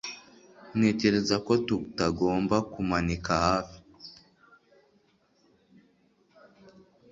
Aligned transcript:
Ntekereza 0.77 1.35
ko 1.45 1.53
tutagomba 1.67 2.55
kumanika 2.71 3.31
hafi 3.45 3.79